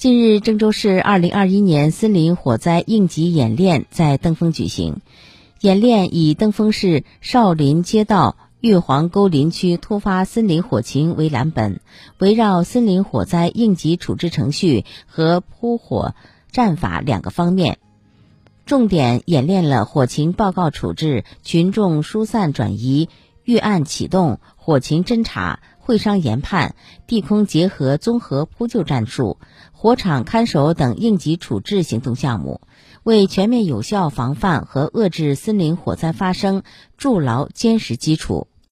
[0.00, 5.02] 近日，郑州市2021年森林火灾应急演练在登封举行。
[5.60, 11.82] 演练以登封市少林街道玉皇沟林区突发森林火情为蓝本，
[12.16, 16.14] 围绕森林火灾应急处置程序和扑火
[16.50, 17.76] 战法两个方面，
[18.64, 23.10] 重点演练了火情报告处置、群众疏散转移、
[23.44, 25.60] 预案启动、火情侦查。
[25.90, 26.76] 会商研判、
[27.08, 29.38] 地空结合综合扑救战术、
[29.72, 32.60] 火场看守等应急处置行动项目，
[33.02, 36.62] 为全面有效防范和遏制森林火灾发生
[36.96, 38.46] 筑牢坚实基础。